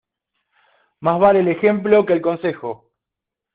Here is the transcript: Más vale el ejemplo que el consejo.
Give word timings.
Más 1.01 1.19
vale 1.19 1.41
el 1.41 1.47
ejemplo 1.47 2.07
que 2.07 2.13
el 2.13 2.23
consejo. 2.23 2.89